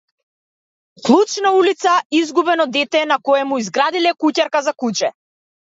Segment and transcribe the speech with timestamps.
[1.05, 5.15] Клуч на улица, изгубен од дете на кое му изградиле куќарка за куче.